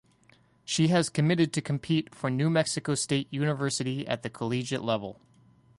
She 0.65 0.87
has 0.87 1.09
committed 1.11 1.53
to 1.53 1.61
compete 1.61 2.15
for 2.15 2.31
New 2.31 2.49
Mexico 2.49 2.95
State 2.95 3.27
University 3.29 4.07
at 4.07 4.23
the 4.23 4.31
collegiate 4.31 4.81
level. 4.81 5.21